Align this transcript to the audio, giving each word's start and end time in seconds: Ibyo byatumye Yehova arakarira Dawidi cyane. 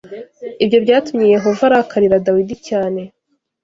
Ibyo 0.63 0.77
byatumye 0.85 1.25
Yehova 1.35 1.61
arakarira 1.69 2.23
Dawidi 2.25 2.55
cyane. 2.67 3.01